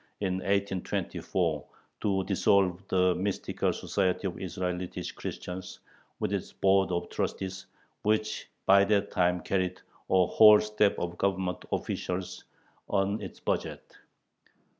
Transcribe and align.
in 0.19 0.37
1824, 0.37 1.63
to 2.01 2.23
dissolve 2.23 2.81
the 2.87 3.13
mythical 3.13 3.71
Society 3.71 4.25
of 4.25 4.39
Israelitish 4.41 5.11
Christians 5.11 5.79
with 6.19 6.33
its 6.33 6.51
Board 6.53 6.91
of 6.91 7.07
Trustees, 7.11 7.67
which 8.01 8.49
by 8.65 8.83
that 8.85 9.11
time 9.11 9.41
carried 9.41 9.79
a 10.09 10.25
whole 10.25 10.59
staff 10.59 10.93
of 10.97 11.19
Government 11.19 11.65
officials 11.71 12.45
on 12.89 13.21
its 13.21 13.39
budget. 13.39 13.97